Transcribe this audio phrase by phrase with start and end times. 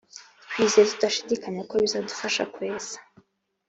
[0.49, 2.97] twizeye tudashidikanya ko bizadufasha kwesa